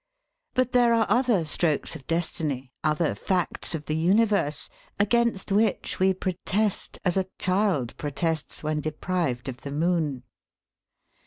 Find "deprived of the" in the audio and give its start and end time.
8.81-9.69